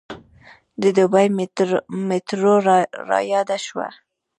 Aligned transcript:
د 0.81 0.83
دبۍ 0.97 1.27
میټرو 2.07 2.53
رایاده 3.09 3.57
شوه. 3.65 3.87